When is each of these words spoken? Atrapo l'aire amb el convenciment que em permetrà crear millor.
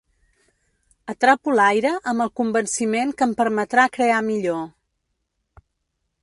Atrapo 1.13 1.53
l'aire 1.59 1.91
amb 2.13 2.25
el 2.25 2.31
convenciment 2.39 3.13
que 3.19 3.27
em 3.27 3.37
permetrà 3.43 3.87
crear 3.99 4.23
millor. 4.31 4.65